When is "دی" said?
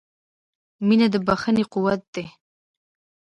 2.13-2.25